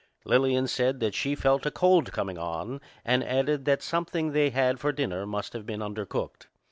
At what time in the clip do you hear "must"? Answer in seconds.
5.27-5.53